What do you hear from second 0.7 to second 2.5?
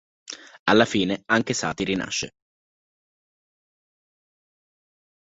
fine anche Sati rinasce.